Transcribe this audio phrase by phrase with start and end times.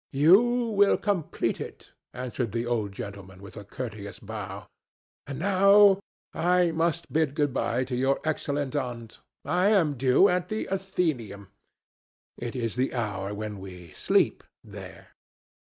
[0.13, 0.41] "You
[0.75, 4.65] will complete it," answered the old gentleman with a courteous bow.
[5.27, 5.99] "And now
[6.33, 9.19] I must bid good bye to your excellent aunt.
[9.45, 11.49] I am due at the Athenaeum.
[12.39, 15.09] It is the hour when we sleep there."